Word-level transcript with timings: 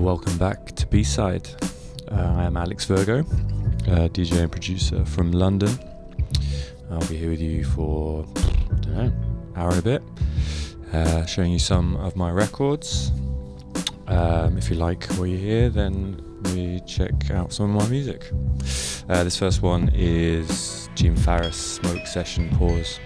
welcome 0.00 0.38
back 0.38 0.66
to 0.72 0.86
B 0.86 1.04
Side. 1.04 1.48
Uh, 2.10 2.34
I 2.36 2.44
am 2.44 2.56
Alex 2.56 2.86
Virgo, 2.86 3.20
uh, 3.20 4.08
DJ 4.08 4.40
and 4.40 4.50
producer 4.50 5.04
from 5.04 5.32
London. 5.32 5.70
I'll 6.90 7.06
be 7.08 7.16
here 7.16 7.30
with 7.30 7.40
you 7.40 7.64
for, 7.64 8.26
I 8.36 8.74
don't 8.80 8.94
know, 8.94 9.12
hour 9.54 9.68
and 9.68 9.78
a 9.78 9.82
bit, 9.82 10.02
uh, 10.92 11.26
showing 11.26 11.52
you 11.52 11.58
some 11.58 11.96
of 11.96 12.16
my 12.16 12.30
records. 12.30 13.12
Um, 14.08 14.56
if 14.56 14.70
you 14.70 14.76
like 14.76 15.04
what 15.12 15.24
you 15.24 15.36
hear, 15.36 15.68
then 15.68 16.22
we 16.54 16.80
check 16.86 17.30
out 17.30 17.52
some 17.52 17.76
of 17.76 17.82
my 17.82 17.88
music. 17.88 18.30
Uh, 19.10 19.24
this 19.24 19.36
first 19.36 19.60
one 19.60 19.90
is 19.94 20.88
Gene 20.94 21.16
Farris 21.16 21.56
Smoke 21.56 22.06
Session 22.06 22.48
Pause. 22.56 22.98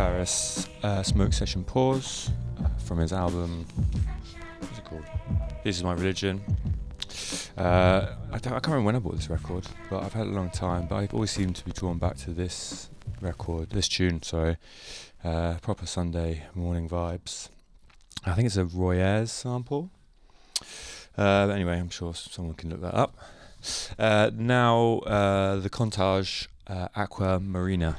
Gene 0.00 0.06
Farris 0.06 0.66
uh, 0.82 1.02
Smoke 1.02 1.34
Session 1.34 1.62
Pause 1.62 2.30
uh, 2.58 2.68
from 2.78 2.98
his 2.98 3.12
album. 3.12 3.66
What's 4.60 4.78
it 4.78 4.84
called? 4.86 5.04
This 5.62 5.76
is 5.76 5.84
My 5.84 5.92
Religion. 5.92 6.42
Uh, 7.58 8.06
I, 8.32 8.36
I, 8.36 8.38
can't 8.38 8.66
remember 8.68 8.86
when 8.86 8.96
I 8.96 8.98
bought 8.98 9.16
this 9.16 9.28
record, 9.28 9.66
but 9.90 10.02
I've 10.02 10.14
had 10.14 10.26
it 10.26 10.30
a 10.30 10.32
long 10.32 10.48
time. 10.48 10.86
But 10.86 10.96
I've 10.96 11.12
always 11.12 11.30
seem 11.30 11.52
to 11.52 11.64
be 11.66 11.72
drawn 11.72 11.98
back 11.98 12.16
to 12.18 12.30
this 12.30 12.88
record, 13.20 13.70
this 13.70 13.88
tune, 13.88 14.22
sorry. 14.22 14.56
Uh, 15.22 15.56
proper 15.60 15.84
Sunday 15.84 16.44
morning 16.54 16.88
vibes. 16.88 17.50
I 18.24 18.32
think 18.32 18.46
it's 18.46 18.56
a 18.56 18.64
Roy 18.64 18.96
Ayers 19.00 19.30
sample. 19.30 19.90
Uh, 21.18 21.48
anyway, 21.48 21.78
I'm 21.78 21.90
sure 21.90 22.14
someone 22.14 22.54
can 22.54 22.70
look 22.70 22.80
that 22.80 22.94
up. 22.94 23.18
Uh, 23.98 24.30
now, 24.32 25.00
the 25.60 25.68
Contage 25.70 26.48
Aqua 26.66 27.38
Marina. 27.38 27.98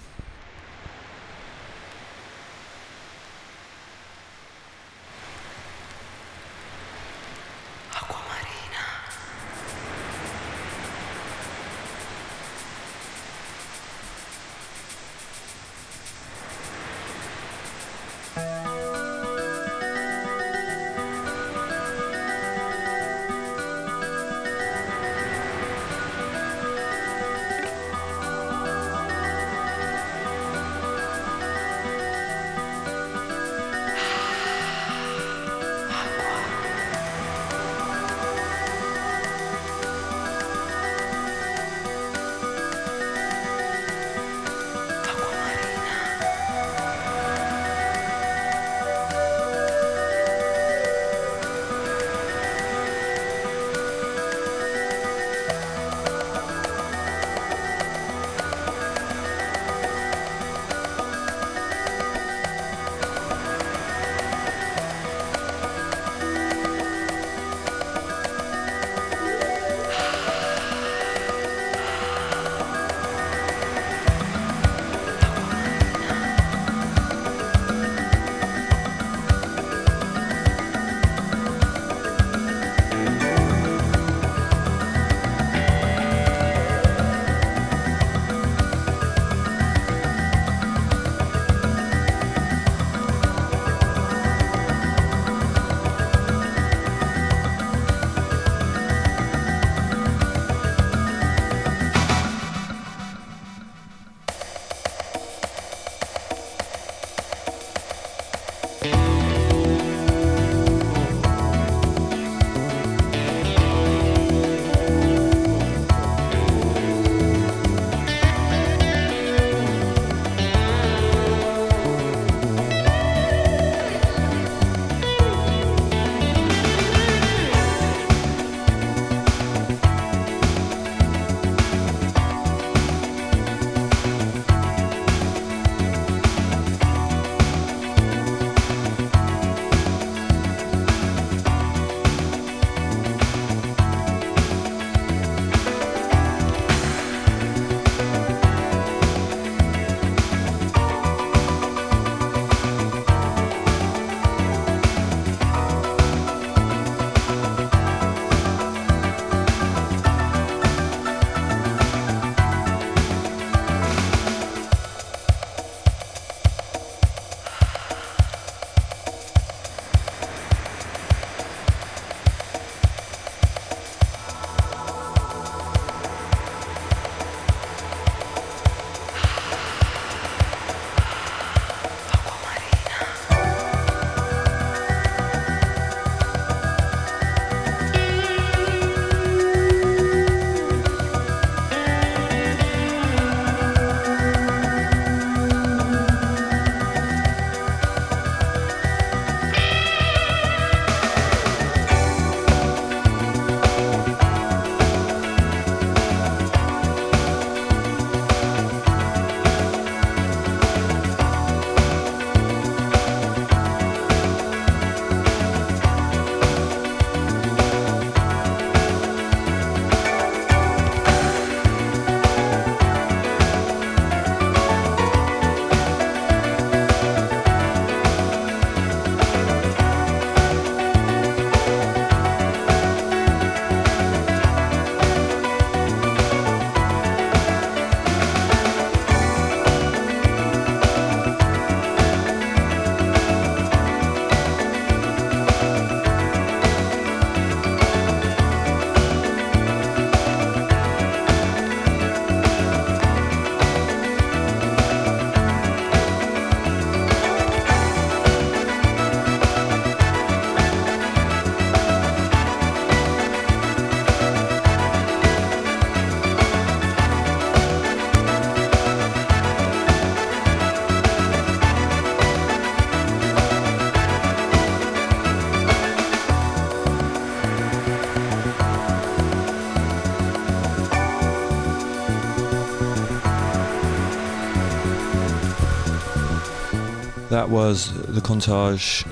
Was 287.51 287.91
the 288.07 288.21
Contage 288.21 289.05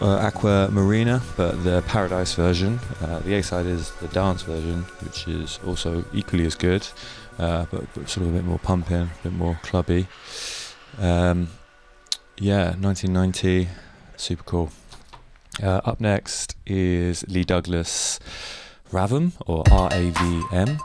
uh, 0.00 0.16
Aqua 0.16 0.68
Marina, 0.72 1.22
but 1.36 1.62
the 1.62 1.80
Paradise 1.86 2.34
version. 2.34 2.80
Uh, 3.00 3.20
the 3.20 3.34
A 3.34 3.42
side 3.42 3.66
is 3.66 3.92
the 4.00 4.08
dance 4.08 4.42
version, 4.42 4.82
which 5.04 5.28
is 5.28 5.60
also 5.64 6.04
equally 6.12 6.44
as 6.44 6.56
good, 6.56 6.86
uh, 7.38 7.66
but, 7.70 7.84
but, 7.94 8.08
sort 8.08 8.26
of 8.26 8.34
a 8.34 8.36
bit 8.36 8.44
more 8.44 8.58
pumping, 8.58 9.02
a 9.02 9.10
bit 9.22 9.32
more 9.32 9.60
clubby. 9.62 10.08
Um, 10.98 11.50
yeah, 12.36 12.74
1990, 12.74 13.68
super 14.16 14.42
cool. 14.42 14.70
Uh, 15.62 15.80
up 15.84 16.00
next 16.00 16.56
is 16.66 17.24
Lee 17.28 17.44
Douglas 17.44 18.18
Ravm, 18.90 19.32
or 19.46 19.62
R 19.70 19.88
A 19.92 20.10
V 20.10 20.42
M. 20.52 20.78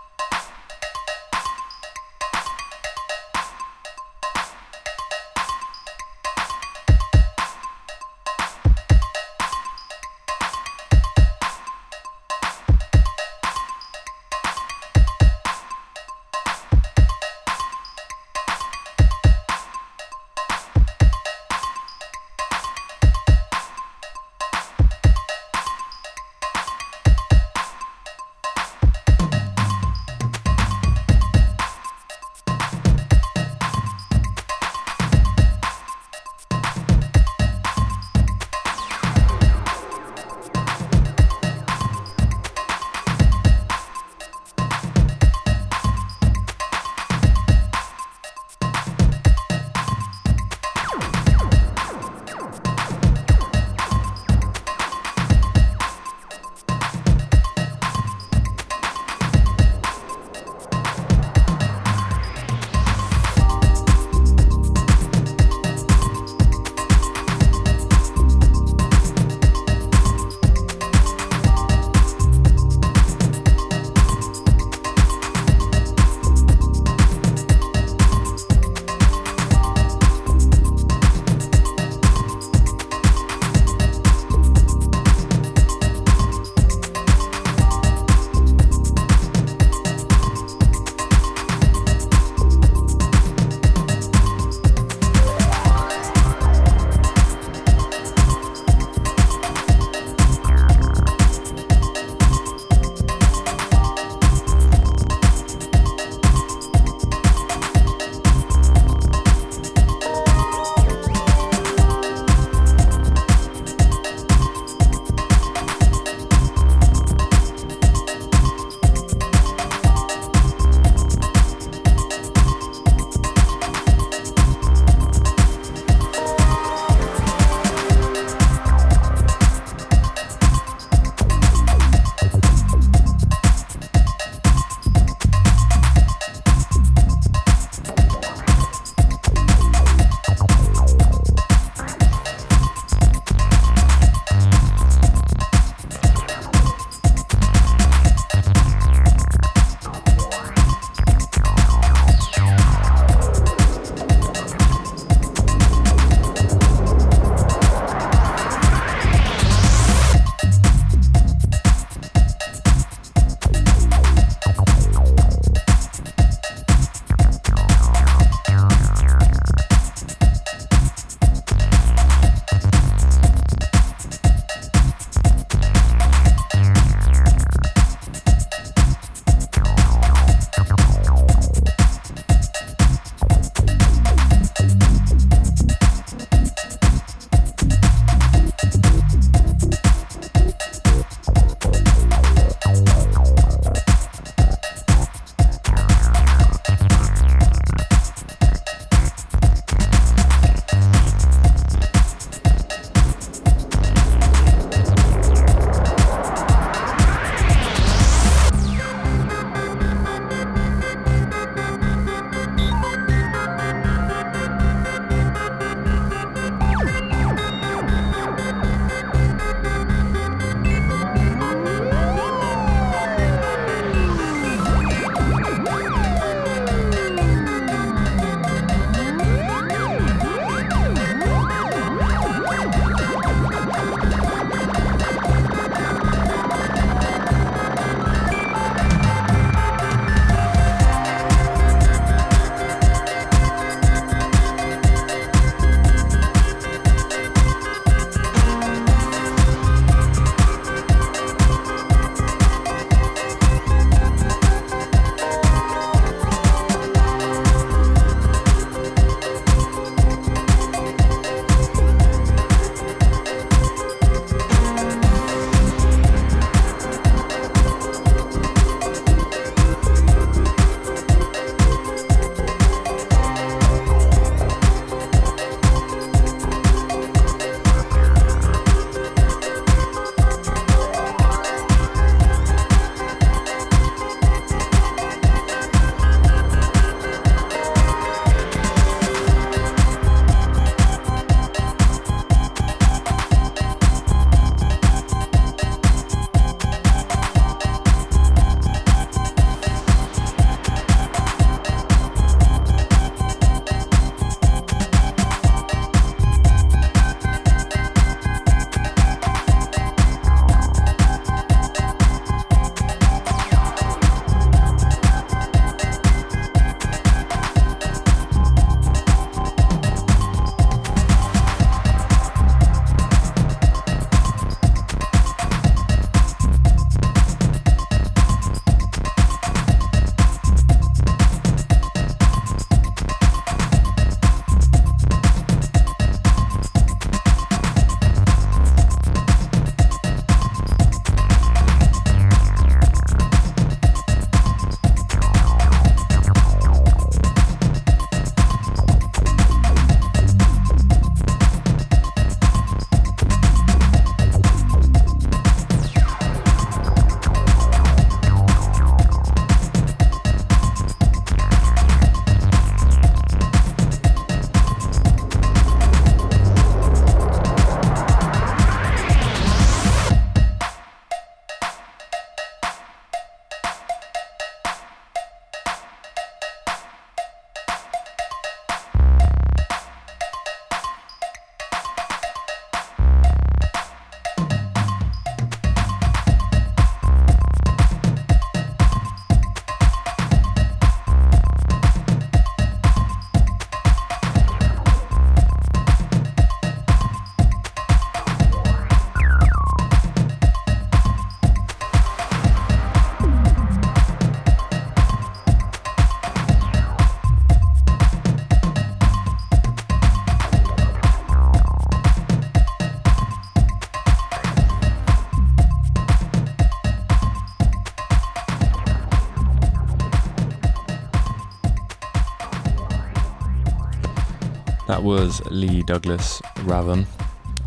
Was 425.04 425.42
Lee 425.52 425.84
Douglas 425.84 426.42
Ravm, 426.60 427.06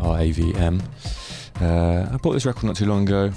R 0.01 0.21
A 0.21 0.31
V 0.31 0.55
M. 0.55 0.81
Uh, 1.61 2.09
I 2.11 2.17
bought 2.17 2.33
this 2.33 2.47
record 2.47 2.63
not 2.63 2.75
too 2.75 2.87
long 2.87 3.03
ago 3.03 3.31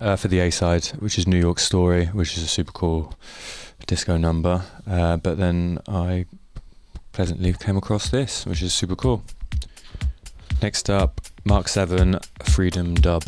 uh, 0.00 0.16
for 0.16 0.28
the 0.28 0.40
A 0.40 0.50
side, 0.50 0.86
which 1.00 1.18
is 1.18 1.26
New 1.26 1.38
York 1.38 1.58
Story, 1.58 2.06
which 2.06 2.38
is 2.38 2.42
a 2.42 2.48
super 2.48 2.72
cool 2.72 3.12
disco 3.86 4.16
number. 4.16 4.62
Uh, 4.86 5.18
but 5.18 5.36
then 5.36 5.80
I 5.86 6.24
pleasantly 7.12 7.52
came 7.52 7.76
across 7.76 8.08
this, 8.08 8.46
which 8.46 8.62
is 8.62 8.72
super 8.72 8.96
cool. 8.96 9.22
Next 10.62 10.88
up, 10.88 11.20
Mark 11.44 11.68
7 11.68 12.18
Freedom 12.42 12.94
Dub. 12.94 13.22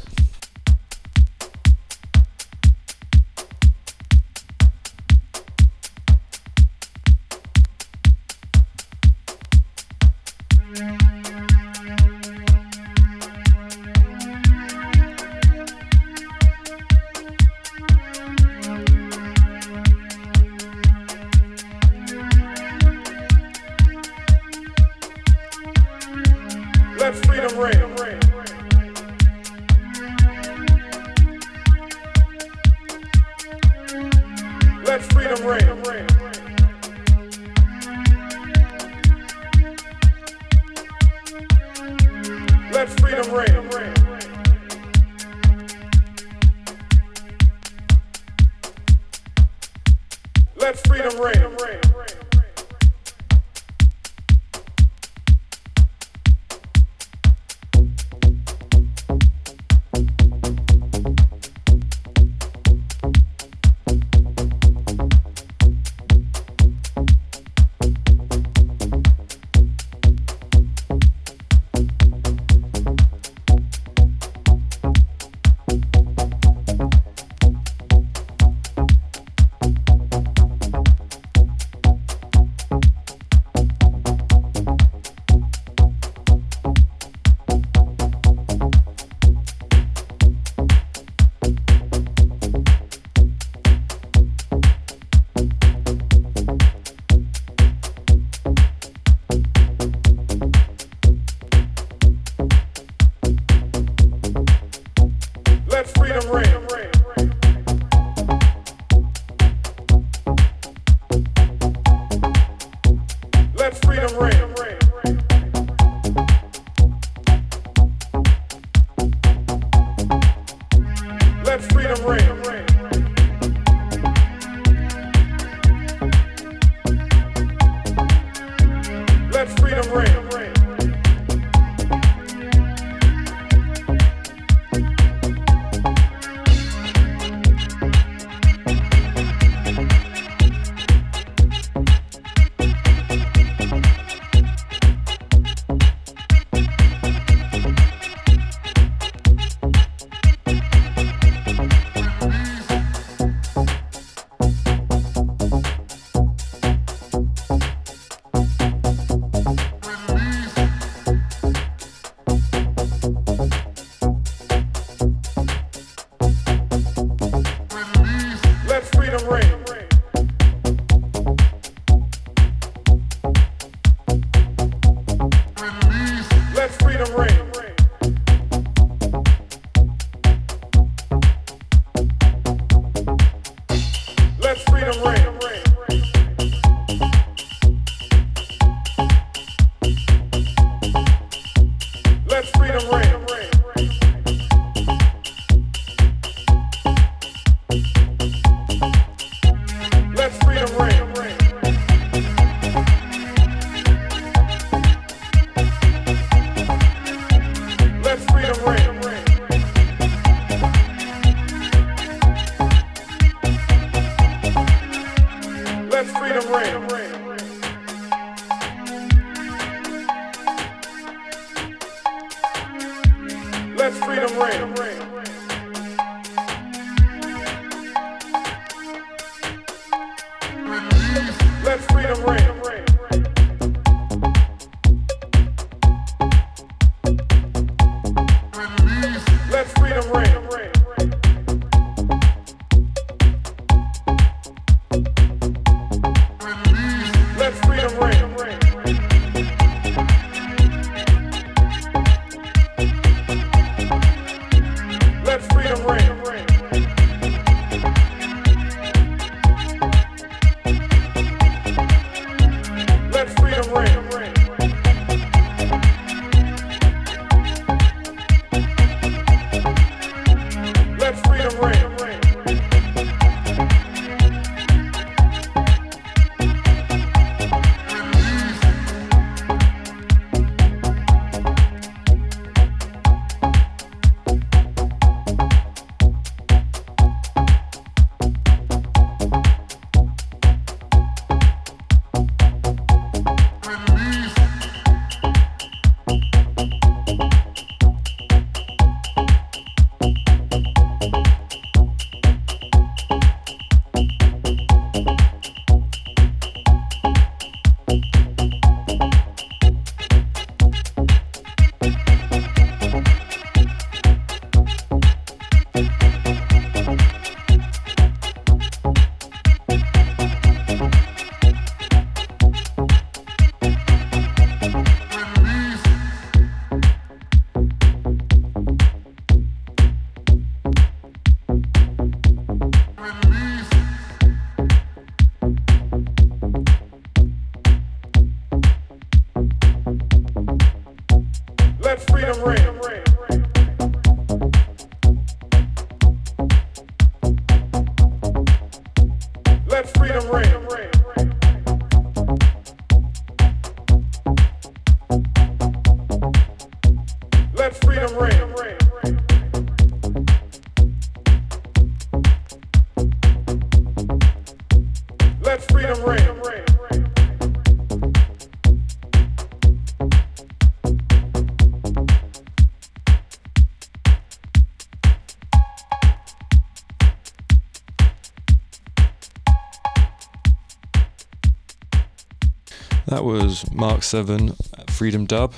7 384.06 384.54
Freedom 384.88 385.26
Dub 385.26 385.52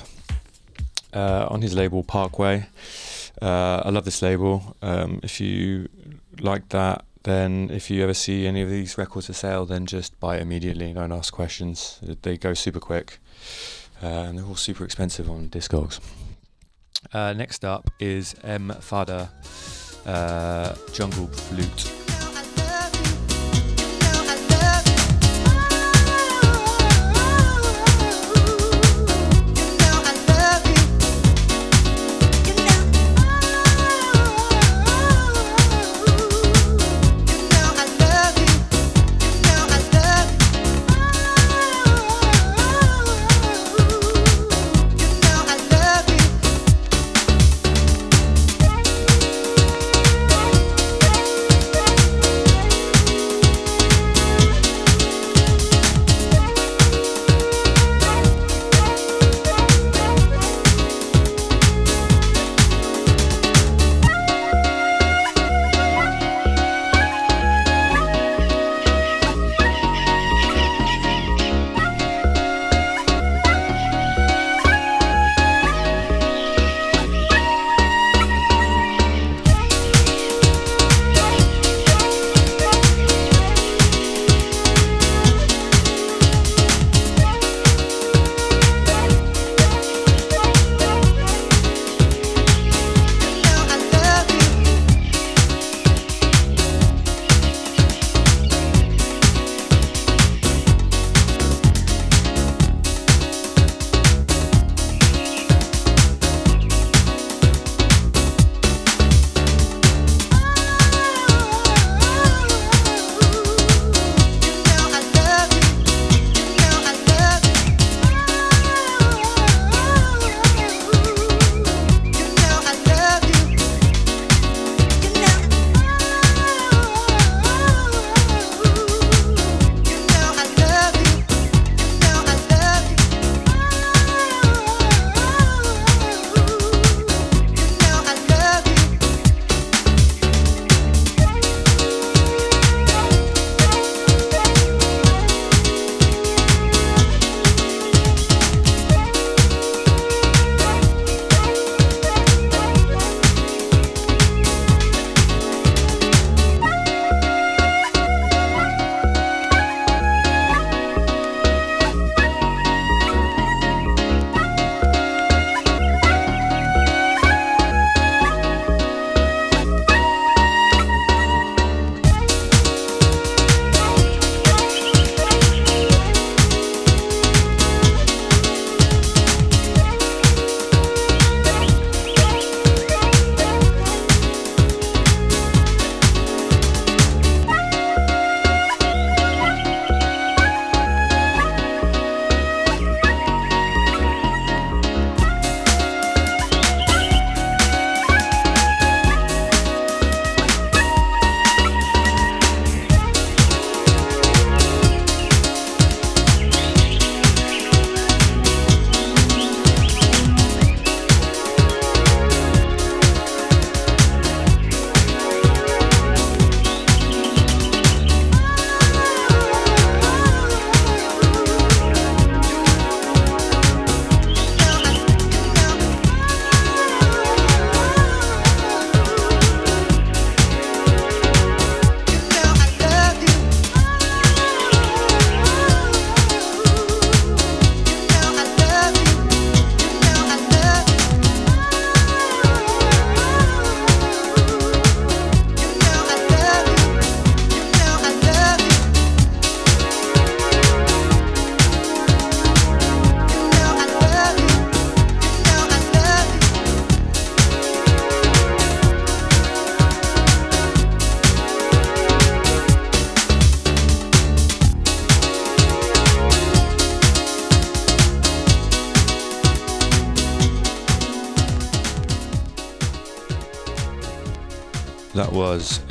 uh, 1.13 1.47
on 1.49 1.61
his 1.61 1.75
label 1.75 2.03
Parkway. 2.03 2.65
Uh, 3.41 3.83
I 3.85 3.89
love 3.89 4.05
this 4.05 4.21
label. 4.21 4.75
Um, 4.81 5.19
if 5.23 5.39
you 5.39 5.87
like 6.39 6.69
that, 6.69 7.05
then 7.23 7.69
if 7.71 7.89
you 7.89 8.01
ever 8.03 8.13
see 8.13 8.47
any 8.47 8.61
of 8.61 8.69
these 8.69 8.97
records 8.97 9.27
for 9.27 9.33
sale, 9.33 9.65
then 9.65 9.85
just 9.85 10.19
buy 10.19 10.37
it 10.37 10.41
immediately. 10.41 10.93
Don't 10.93 11.11
ask 11.11 11.31
questions. 11.31 11.99
They 12.01 12.37
go 12.37 12.53
super 12.53 12.79
quick, 12.79 13.19
uh, 14.01 14.07
and 14.07 14.37
they're 14.37 14.45
all 14.45 14.55
super 14.55 14.83
expensive 14.83 15.29
on 15.29 15.49
Discogs. 15.49 15.99
Uh, 17.13 17.33
next 17.33 17.63
up 17.63 17.89
is 17.99 18.35
M. 18.43 18.73
Fada, 18.79 19.29
uh, 20.05 20.75
Jungle 20.91 21.27
Flute. 21.27 22.18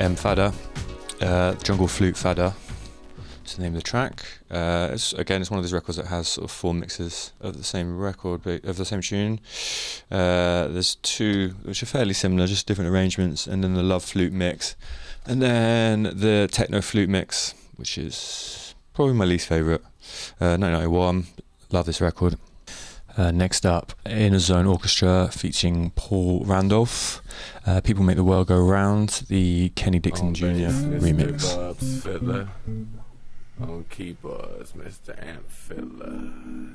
M 0.08 0.16
Fada, 0.16 0.54
uh, 1.20 1.52
Jungle 1.56 1.86
Flute 1.86 2.16
Fada. 2.16 2.54
It's 3.42 3.56
the 3.56 3.62
name 3.62 3.74
of 3.74 3.82
the 3.82 3.82
track. 3.82 4.24
Uh, 4.50 4.88
it's, 4.90 5.12
again, 5.12 5.42
it's 5.42 5.50
one 5.50 5.58
of 5.58 5.64
those 5.64 5.74
records 5.74 5.98
that 5.98 6.06
has 6.06 6.28
sort 6.28 6.46
of 6.46 6.50
four 6.50 6.72
mixes 6.72 7.34
of 7.42 7.58
the 7.58 7.62
same 7.62 7.98
record, 7.98 8.46
of 8.46 8.78
the 8.78 8.86
same 8.86 9.02
tune. 9.02 9.38
Uh, 10.10 10.68
there's 10.68 10.94
two 11.02 11.50
which 11.62 11.82
are 11.82 11.86
fairly 11.86 12.14
similar, 12.14 12.46
just 12.46 12.66
different 12.66 12.88
arrangements, 12.88 13.46
and 13.46 13.62
then 13.62 13.74
the 13.74 13.82
Love 13.82 14.02
Flute 14.02 14.32
mix, 14.32 14.76
and 15.26 15.42
then 15.42 16.04
the 16.04 16.48
Techno 16.50 16.80
Flute 16.80 17.10
mix, 17.10 17.54
which 17.76 17.98
is 17.98 18.74
probably 18.94 19.12
my 19.12 19.26
least 19.26 19.46
favourite. 19.46 19.82
Uh, 20.40 20.56
1991. 20.56 21.26
Love 21.70 21.84
this 21.84 22.00
record. 22.00 22.38
Uh, 23.18 23.32
next 23.32 23.66
up, 23.66 23.94
Inner 24.06 24.38
Zone 24.38 24.64
Orchestra 24.66 25.28
featuring 25.32 25.90
Paul 25.96 26.44
Randolph. 26.44 27.20
Uh, 27.66 27.80
People 27.80 28.04
Make 28.04 28.14
the 28.14 28.22
World 28.22 28.46
Go 28.46 28.60
Round, 28.60 29.08
the 29.28 29.70
Kenny 29.70 29.98
Dixon 29.98 30.28
On 30.28 30.34
Jr. 30.34 30.46
Mr. 30.46 31.00
remix. 31.00 31.56
Bubs 31.56 32.04
Fiddler. 32.04 32.48
On 33.60 33.84
keyboards, 33.90 34.70
Mr. 34.74 35.20
Amp 35.20 35.50
Fiddler. 35.50 36.12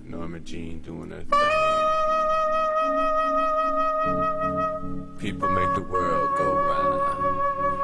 Norma 0.04 0.42
Jean 0.42 0.82
doing 0.82 1.12
her 1.12 1.22
thing. 1.22 1.30
People 5.20 5.48
make 5.48 5.74
the 5.76 5.82
world 5.90 6.38
go 6.38 6.56
round. 6.56 7.24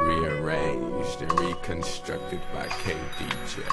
Rearranged 0.01 1.21
and 1.21 1.39
reconstructed 1.39 2.41
by 2.53 2.67
KDJ. 2.67 3.63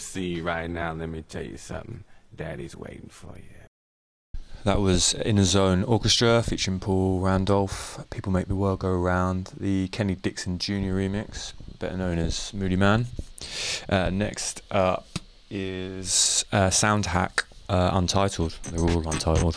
Seed 0.00 0.42
right 0.42 0.68
now, 0.68 0.92
let 0.92 1.08
me 1.08 1.22
tell 1.22 1.44
you 1.44 1.56
something. 1.56 2.04
Daddy's 2.34 2.76
waiting 2.76 3.08
for 3.10 3.36
you. 3.36 3.60
That 4.64 4.80
was 4.80 5.14
Inner 5.14 5.44
Zone 5.44 5.84
Orchestra 5.84 6.42
featuring 6.42 6.80
Paul 6.80 7.20
Randolph. 7.20 8.04
People 8.10 8.30
Make 8.30 8.48
the 8.48 8.54
World 8.54 8.80
Go 8.80 8.92
Round, 8.92 9.52
the 9.58 9.88
Kenny 9.88 10.14
Dixon 10.14 10.58
Jr. 10.58 10.92
remix, 10.92 11.54
better 11.78 11.96
known 11.96 12.18
as 12.18 12.52
Moodymann. 12.52 13.06
Uh, 13.88 14.10
next 14.10 14.62
up 14.70 15.06
is 15.50 16.44
uh, 16.52 16.68
Soundhack 16.68 17.44
uh, 17.70 17.90
Untitled. 17.94 18.58
They're 18.64 18.80
all 18.80 19.08
untitled. 19.08 19.56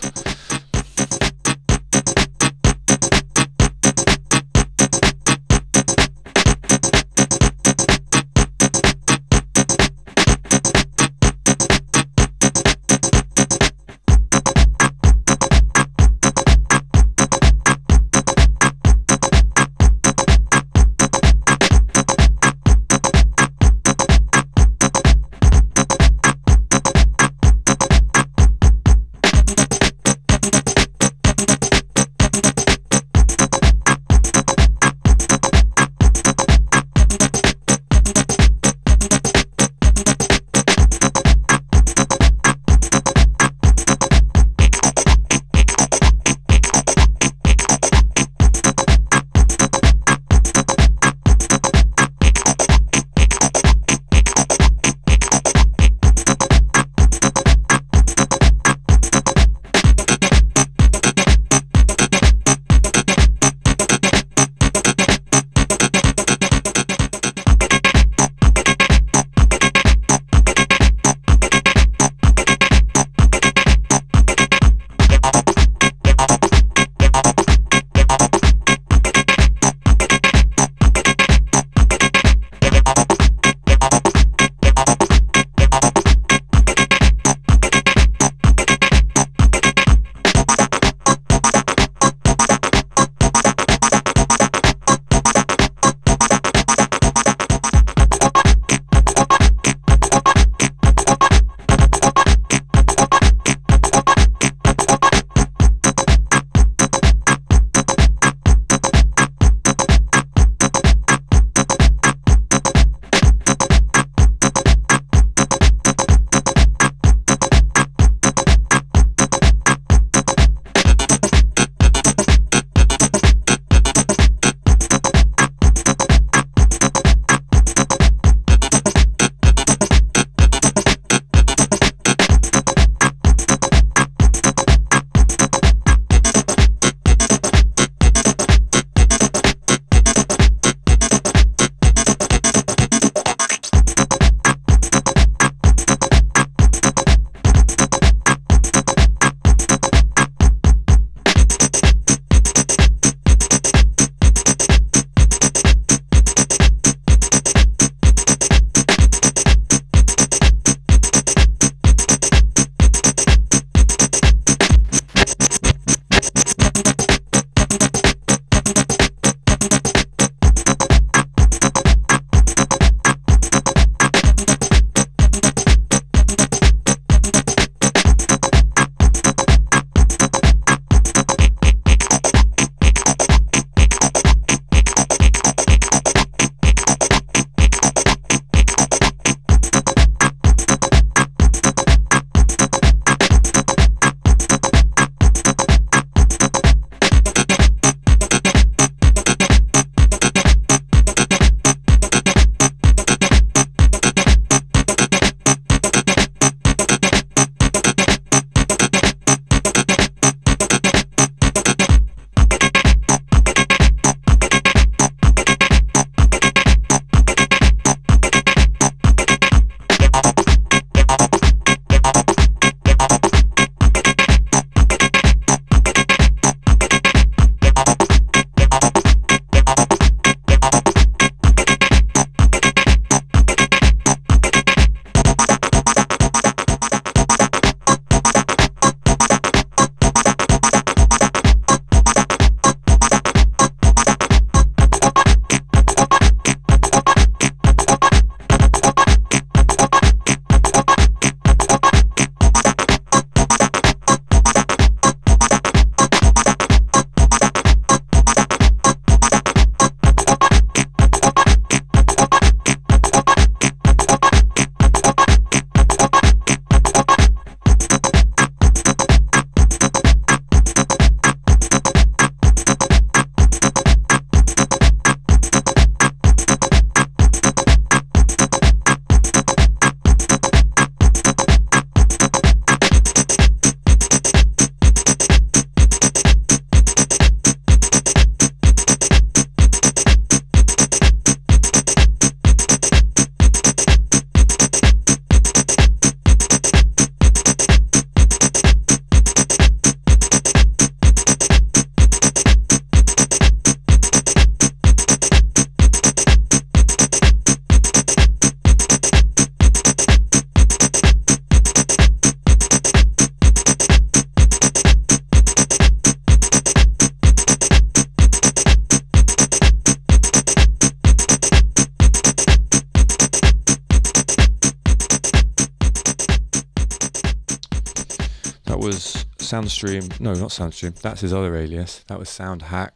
Soundstream. 329.88 330.19
No, 330.19 330.34
not 330.34 330.49
Soundstream. 330.49 330.99
That's 330.99 331.21
his 331.21 331.34
other 331.34 331.55
alias. 331.55 332.03
That 332.07 332.19
was 332.19 332.29
Soundhack, 332.29 332.91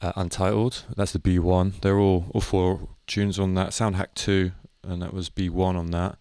uh, 0.00 0.12
Untitled. 0.16 0.84
That's 0.96 1.12
the 1.12 1.18
B1. 1.18 1.80
They're 1.80 1.98
all 1.98 2.26
all 2.32 2.40
four 2.40 2.88
tunes 3.06 3.38
on 3.38 3.54
that. 3.54 3.70
Soundhack 3.70 4.14
two, 4.14 4.52
and 4.82 5.02
that 5.02 5.12
was 5.12 5.30
B1 5.30 5.76
on 5.76 5.90
that. 5.90 6.16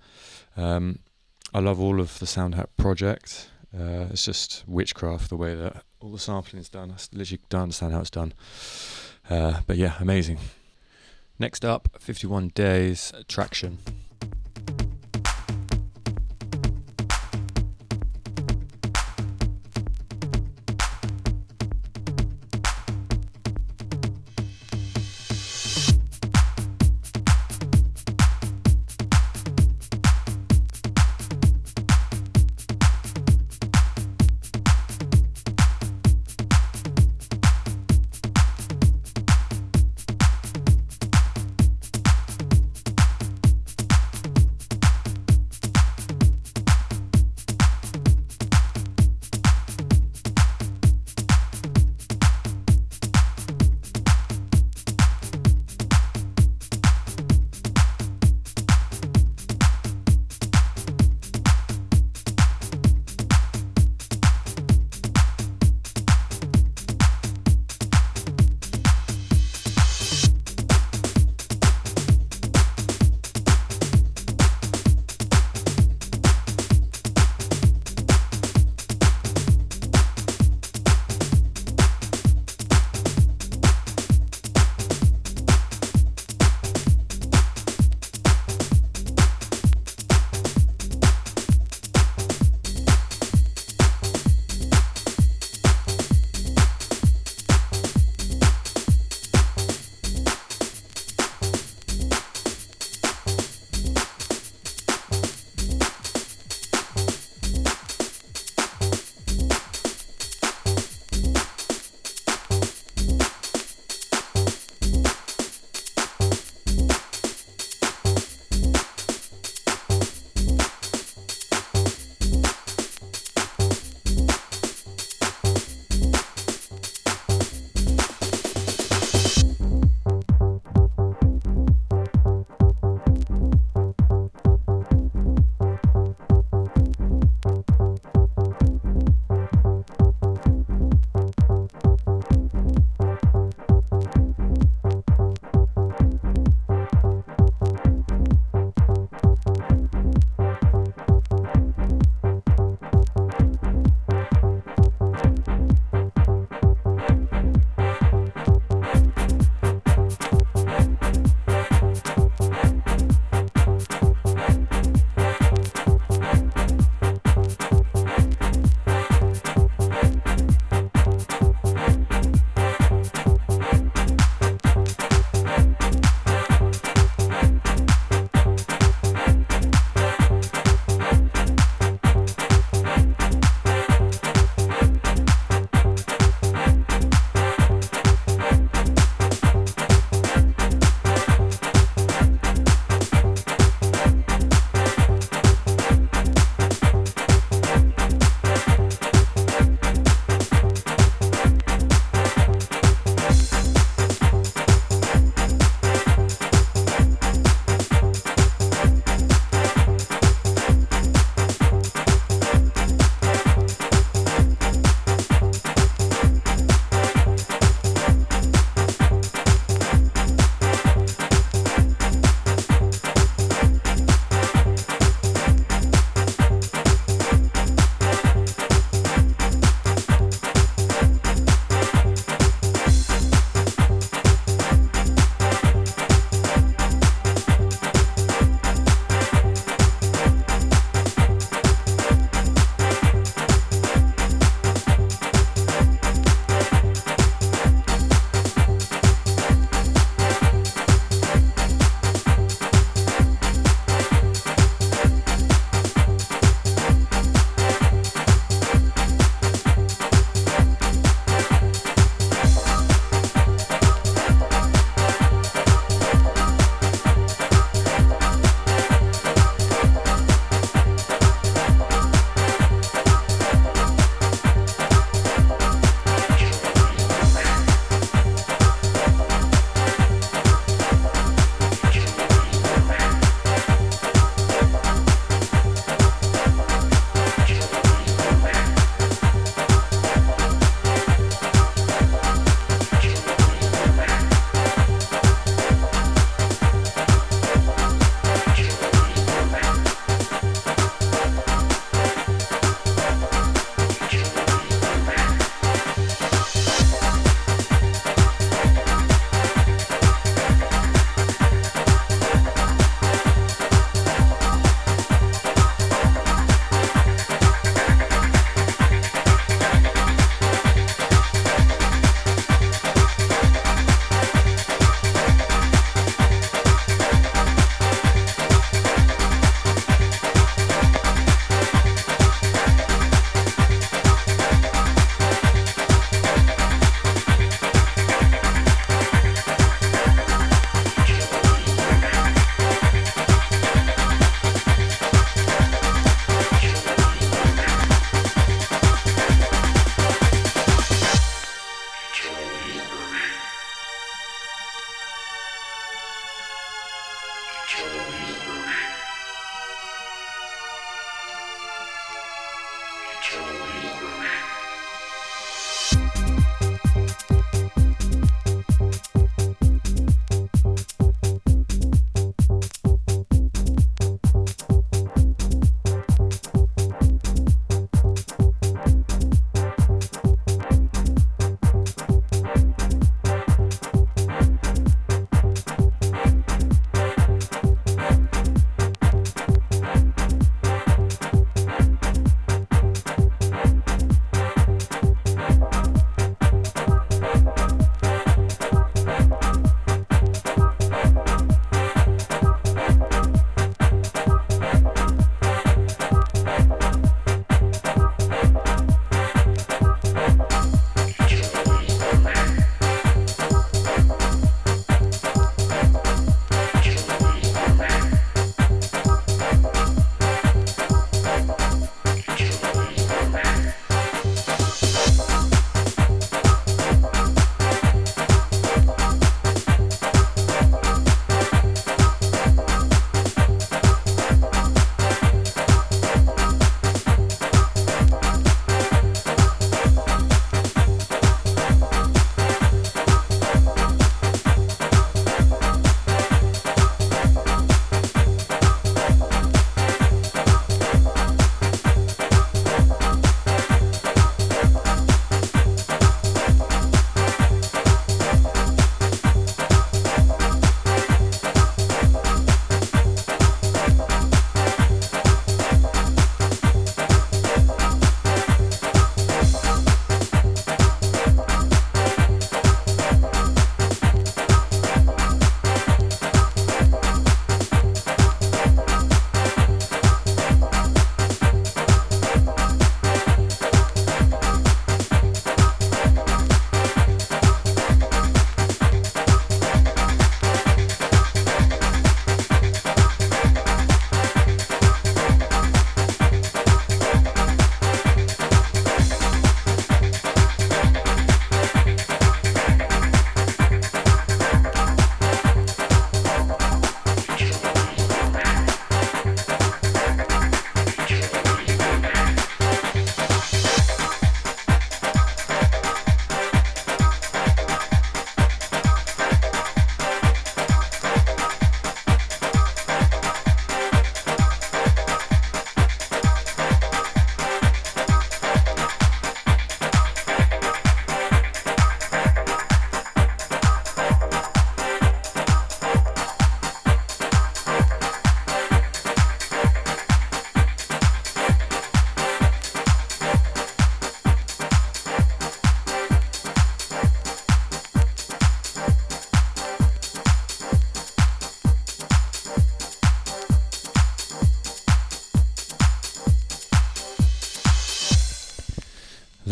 Um, 0.55 0.99
I 1.53 1.59
love 1.59 1.79
all 1.79 1.99
of 1.99 2.19
the 2.19 2.25
Soundhack 2.25 2.67
project. 2.77 3.49
Uh, 3.77 4.07
it's 4.09 4.25
just 4.25 4.63
witchcraft 4.67 5.29
the 5.29 5.37
way 5.37 5.55
that 5.55 5.83
all 5.99 6.11
the 6.11 6.19
sampling 6.19 6.59
is 6.61 6.69
done. 6.69 6.91
I 6.91 7.15
literally 7.15 7.41
don't 7.49 7.63
understand 7.63 7.93
how 7.93 7.99
it's 7.99 8.09
done. 8.09 8.33
Uh, 9.29 9.61
but 9.67 9.77
yeah, 9.77 9.95
amazing. 9.99 10.39
Next 11.39 11.63
up, 11.63 11.89
51 11.99 12.49
Days 12.49 13.13
Traction. 13.27 13.79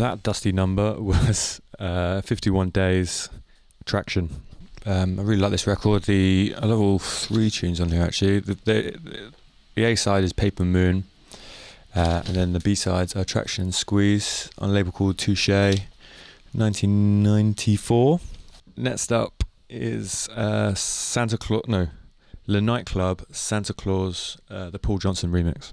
That 0.06 0.22
dusty 0.22 0.52
number 0.52 0.92
was 1.00 1.60
uh, 1.80 2.20
51 2.20 2.70
Days 2.70 3.28
Traction. 3.86 4.30
Um, 4.84 5.18
I 5.18 5.24
really 5.24 5.40
like 5.40 5.50
this 5.50 5.66
record. 5.66 6.04
The 6.04 6.54
I 6.56 6.66
love 6.66 6.78
all 6.78 7.00
three 7.00 7.50
tunes 7.50 7.80
on 7.80 7.88
here 7.88 8.04
actually. 8.04 8.38
The, 8.38 8.54
the, 8.54 8.96
the 9.74 9.82
A 9.82 9.96
side 9.96 10.22
is 10.22 10.32
Paper 10.32 10.64
Moon, 10.64 11.02
uh, 11.96 12.22
and 12.24 12.36
then 12.36 12.52
the 12.52 12.60
B 12.60 12.76
sides 12.76 13.16
are 13.16 13.24
Traction 13.24 13.72
Squeeze 13.72 14.48
on 14.58 14.70
a 14.70 14.72
label 14.72 14.92
called 14.92 15.18
Touche, 15.18 15.48
1994. 15.48 18.20
Next 18.76 19.10
up 19.10 19.42
is 19.68 20.28
uh, 20.28 20.72
Santa 20.74 21.36
Claus. 21.36 21.64
No, 21.66 21.88
Le 22.46 22.60
Knight 22.60 22.86
Club 22.86 23.24
Santa 23.32 23.74
Claus, 23.74 24.38
uh, 24.48 24.70
the 24.70 24.78
Paul 24.78 24.98
Johnson 24.98 25.32
remix. 25.32 25.72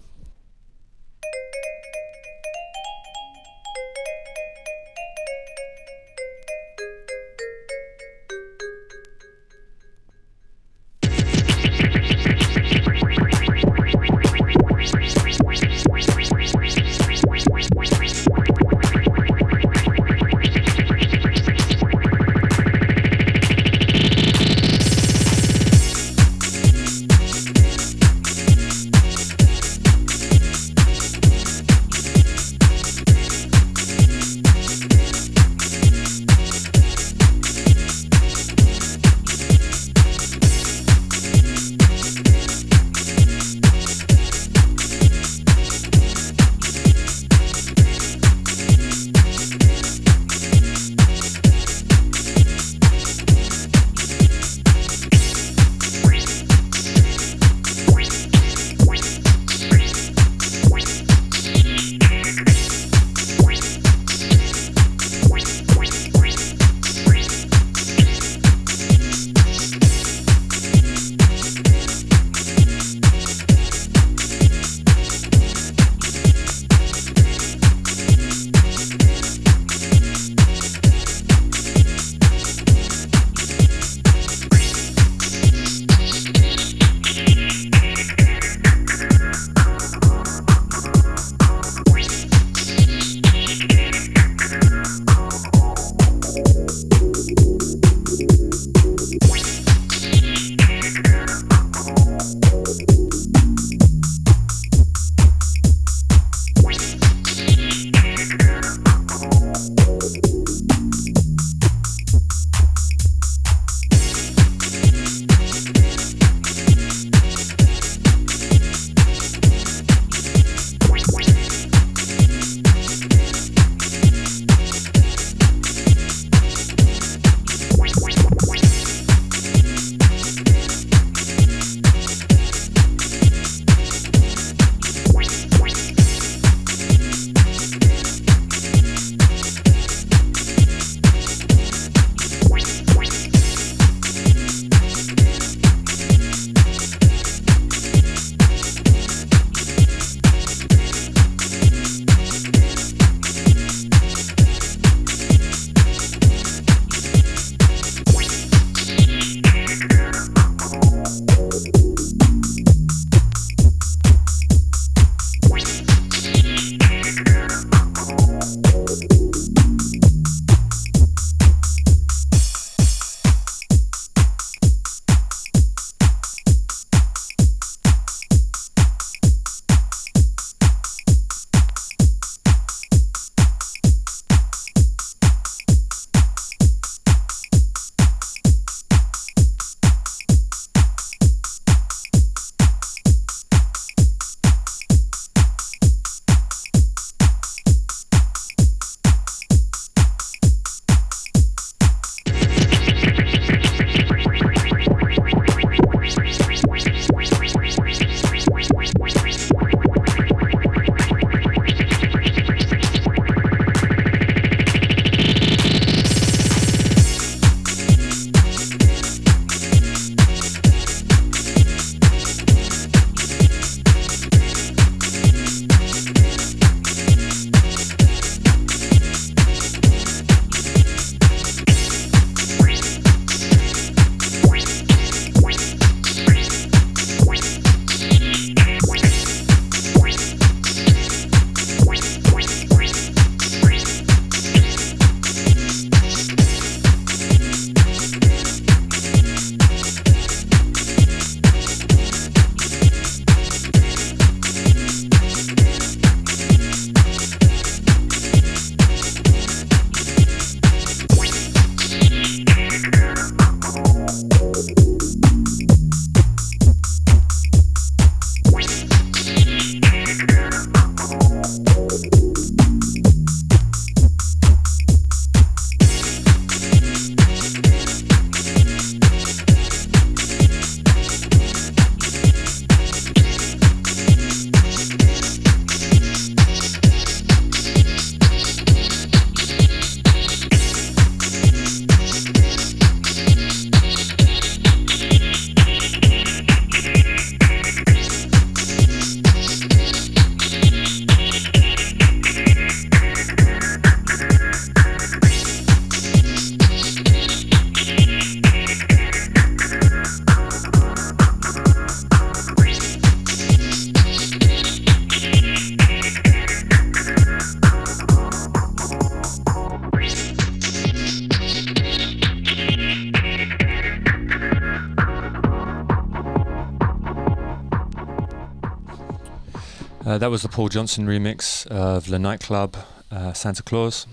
Uh, 330.14 330.20
that 330.20 330.30
was 330.30 330.44
the 330.44 330.48
Paul 330.48 330.70
Johnson 330.70 331.08
remix 331.08 331.66
of 331.66 332.06
the 332.06 332.20
Knight 332.20 332.40
Club 332.40 332.78
uh, 333.10 333.34
Santa 333.34 333.64
Claus. 333.64 334.06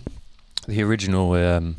The 0.67 0.83
original 0.83 1.33
um, 1.33 1.77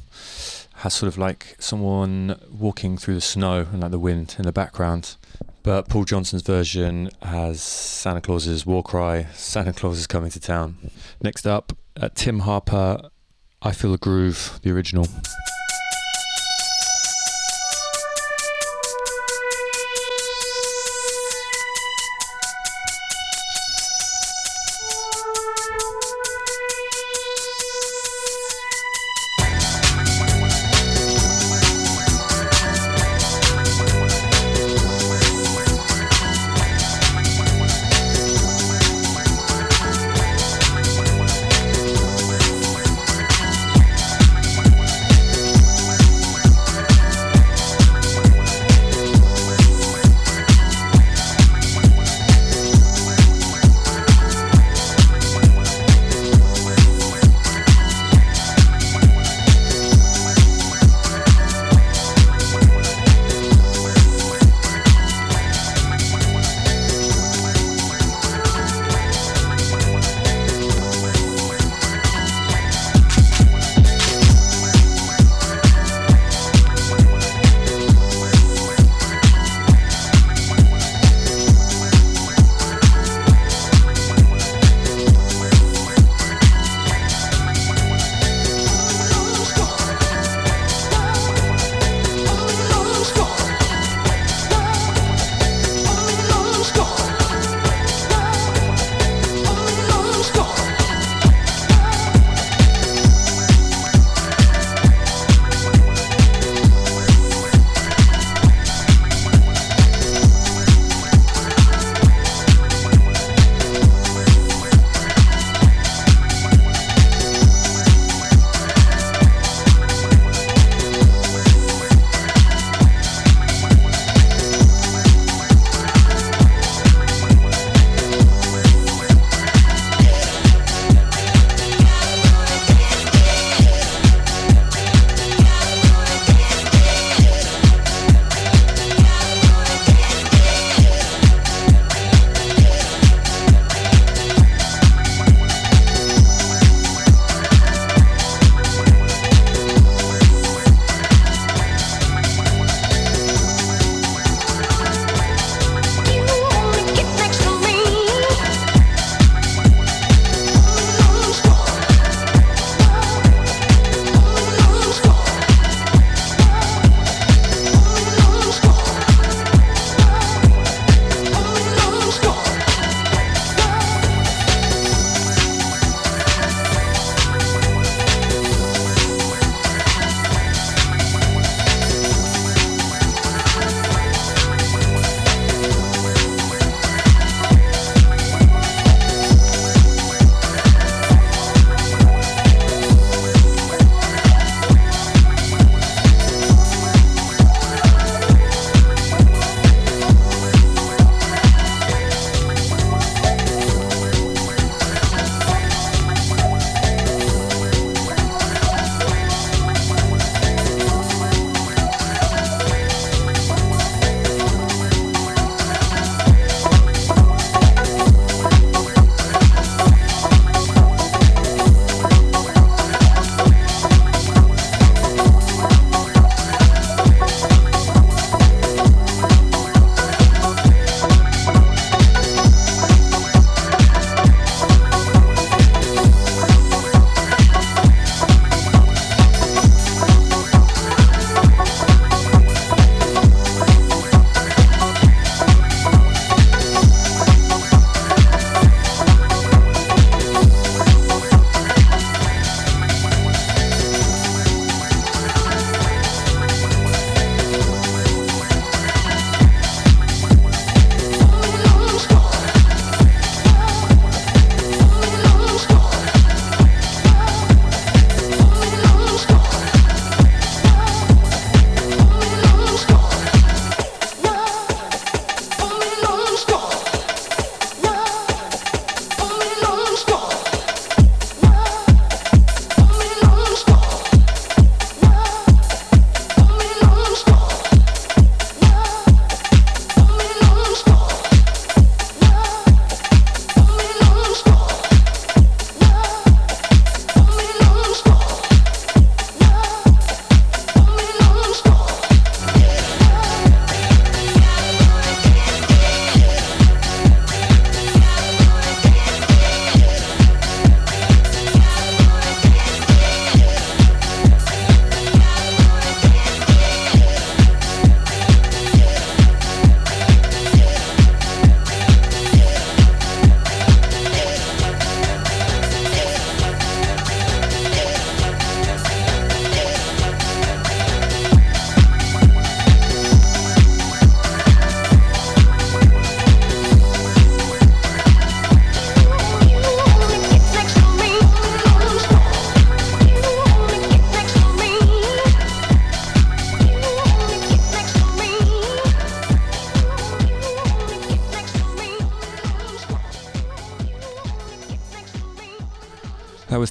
has 0.76 0.94
sort 0.94 1.08
of 1.08 1.18
like 1.18 1.56
someone 1.58 2.40
walking 2.52 3.00
through 3.00 3.16
the 3.16 3.22
snow 3.22 3.66
and 3.72 3.82
like 3.82 3.90
the 3.90 3.98
wind 3.98 4.36
in 4.38 4.46
the 4.46 4.52
background. 4.52 5.16
But 5.64 5.90
Paul 5.90 6.04
Johnson's 6.04 6.44
version 6.44 7.10
has 7.24 7.64
Santa 7.64 8.22
Claus's 8.22 8.64
war 8.64 8.84
cry, 8.84 9.26
Santa 9.34 9.74
Claus 9.74 9.98
is 9.98 10.06
coming 10.06 10.30
to 10.30 10.40
town. 10.40 10.92
Next 11.24 11.48
up, 11.48 11.76
uh, 12.00 12.10
Tim 12.14 12.42
Harper, 12.42 13.10
I 13.64 13.72
Feel 13.72 13.96
a 13.96 13.98
Groove, 13.98 14.60
the 14.62 14.72
original. 14.72 15.08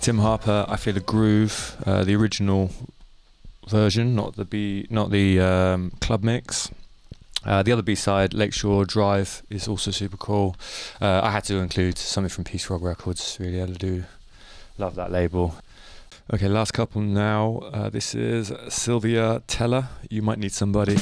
Was 0.00 0.06
Tim 0.06 0.18
Harper. 0.20 0.64
I 0.66 0.76
feel 0.76 0.96
a 0.96 1.00
groove. 1.00 1.76
Uh, 1.84 2.04
the 2.04 2.14
original 2.14 2.70
version, 3.68 4.14
not 4.14 4.34
the 4.36 4.46
B, 4.46 4.86
not 4.88 5.10
the 5.10 5.38
um, 5.40 5.90
club 6.00 6.24
mix. 6.24 6.70
Uh, 7.44 7.62
the 7.62 7.72
other 7.72 7.82
B 7.82 7.94
side, 7.94 8.32
Lakeshore 8.32 8.86
Drive, 8.86 9.42
is 9.50 9.68
also 9.68 9.90
super 9.90 10.16
cool. 10.16 10.56
Uh, 11.02 11.20
I 11.22 11.30
had 11.30 11.44
to 11.44 11.56
include 11.56 11.98
something 11.98 12.30
from 12.30 12.44
Peace 12.44 12.70
Rock 12.70 12.80
Records. 12.80 13.36
Really, 13.38 13.60
I 13.60 13.66
do 13.66 14.04
love 14.78 14.94
that 14.94 15.12
label. 15.12 15.56
Okay, 16.32 16.48
last 16.48 16.72
couple 16.72 17.02
now. 17.02 17.58
Uh, 17.70 17.90
this 17.90 18.14
is 18.14 18.52
Sylvia 18.70 19.42
Tella. 19.48 19.90
You 20.08 20.22
might 20.22 20.38
need 20.38 20.52
somebody. 20.52 20.96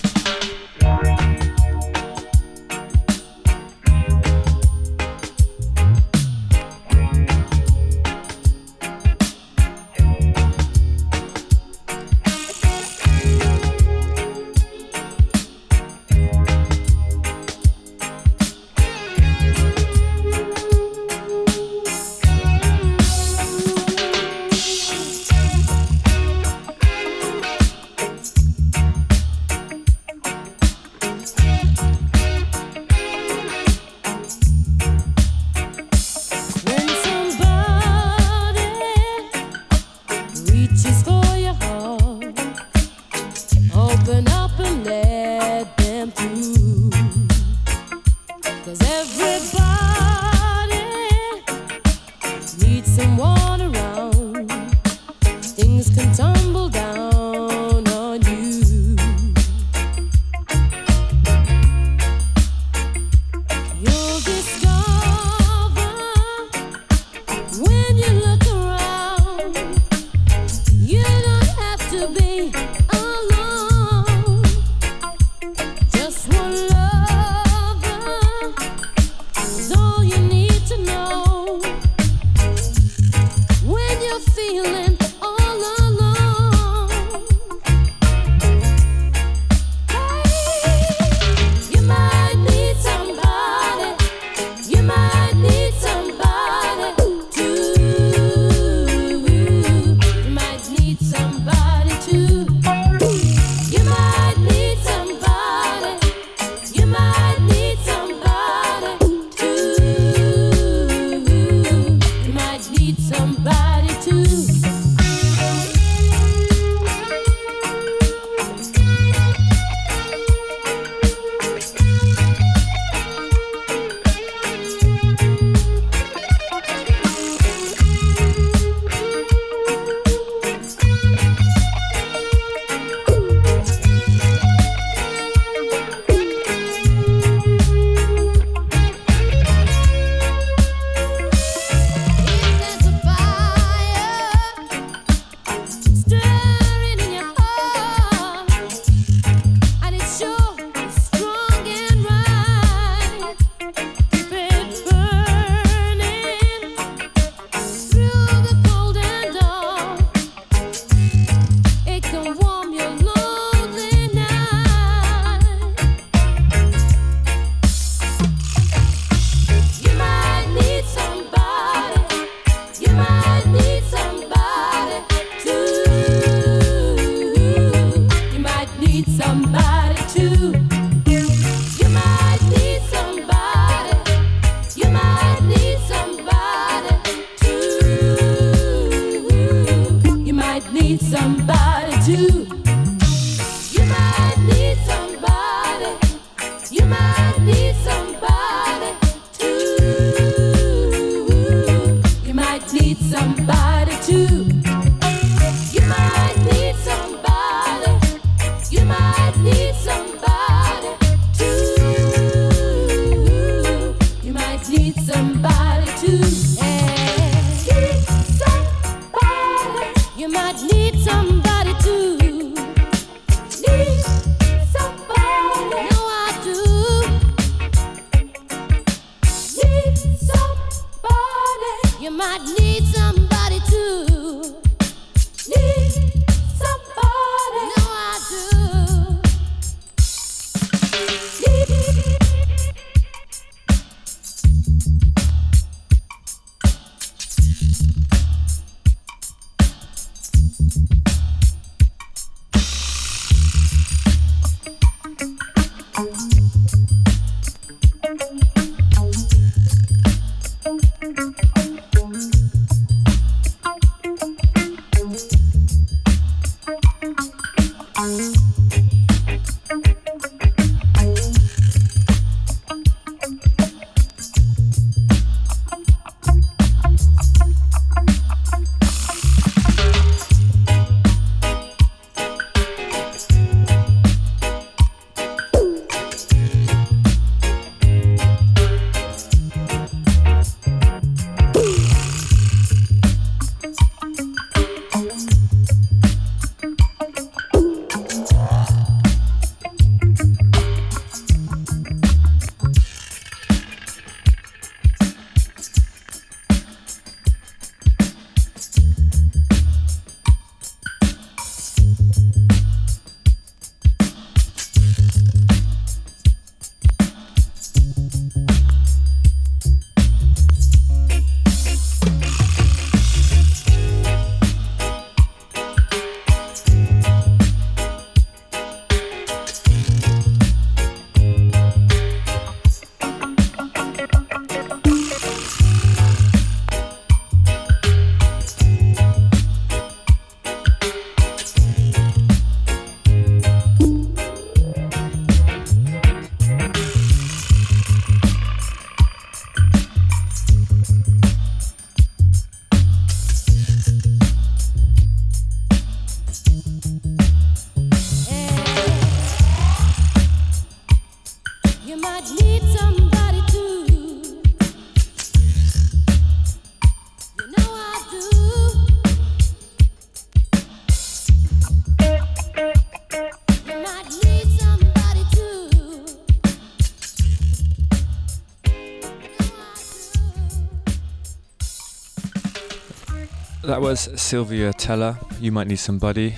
Was 383.88 384.10
Sylvia 384.20 384.74
Tella. 384.74 385.18
You 385.40 385.50
might 385.50 385.66
need 385.66 385.78
somebody. 385.78 386.34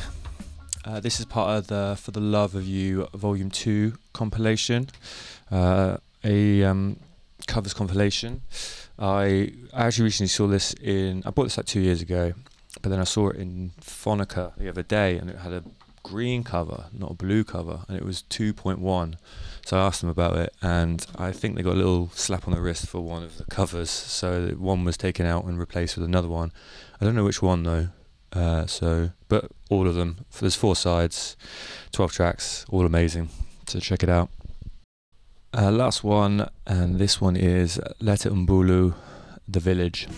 Uh, 0.85 1.01
this 1.01 1.18
is 1.18 1.27
part 1.27 1.59
of 1.59 1.66
the 1.66 1.98
For 2.01 2.12
the 2.12 2.20
Love 2.20 2.55
of 2.55 2.64
You 2.64 3.09
Volume 3.12 3.51
2 3.51 3.94
compilation, 4.12 4.89
uh, 5.51 5.97
a 6.22 6.62
um, 6.62 7.01
covers 7.48 7.74
compilation. 7.74 8.43
I, 9.01 9.52
I 9.74 9.86
actually 9.86 10.05
recently 10.05 10.28
saw 10.28 10.47
this 10.47 10.74
in, 10.74 11.24
I 11.27 11.31
bought 11.31 11.43
this 11.43 11.56
like 11.56 11.66
two 11.66 11.81
years 11.81 12.01
ago, 12.01 12.35
but 12.82 12.90
then 12.90 13.01
I 13.01 13.05
saw 13.05 13.31
it 13.31 13.36
in 13.36 13.72
Phonica 13.81 14.56
the 14.56 14.68
other 14.68 14.85
day 14.85 15.18
and 15.18 15.28
it 15.28 15.39
had 15.39 15.52
a 15.52 15.64
green 16.05 16.44
cover, 16.44 16.85
not 16.97 17.10
a 17.10 17.14
blue 17.14 17.43
cover, 17.43 17.81
and 17.89 17.97
it 17.97 18.05
was 18.05 18.22
2.1. 18.31 19.16
So 19.70 19.78
I 19.78 19.86
asked 19.86 20.01
them 20.01 20.10
about 20.10 20.36
it, 20.36 20.52
and 20.60 21.06
I 21.14 21.30
think 21.30 21.55
they 21.55 21.62
got 21.62 21.74
a 21.74 21.76
little 21.76 22.10
slap 22.12 22.48
on 22.48 22.52
the 22.52 22.60
wrist 22.60 22.88
for 22.88 23.02
one 23.02 23.22
of 23.22 23.38
the 23.38 23.44
covers. 23.44 23.88
So 23.88 24.48
one 24.59 24.84
was 24.84 24.97
taken 24.97 25.26
out 25.26 25.44
and 25.44 25.60
replaced 25.60 25.97
with 25.97 26.05
another 26.05 26.26
one. 26.26 26.51
I 27.01 27.05
don't 27.05 27.14
know 27.14 27.22
which 27.22 27.40
one 27.40 27.62
though. 27.62 27.88
Uh, 28.32 28.66
so, 28.66 29.10
but 29.28 29.52
all 29.68 29.86
of 29.86 29.94
them. 29.94 30.26
There's 30.40 30.56
four 30.56 30.74
sides, 30.74 31.36
12 31.92 32.10
tracks, 32.10 32.66
all 32.68 32.84
amazing. 32.84 33.28
So 33.68 33.78
check 33.78 34.02
it 34.02 34.09
out. 34.09 34.28
Uh, 35.56 35.70
last 35.70 36.02
one, 36.02 36.48
and 36.66 36.98
this 36.98 37.20
one 37.20 37.36
is 37.36 37.78
Letta 38.01 38.30
Mbulu, 38.30 38.97
The 39.47 39.60
Village. 39.60 40.09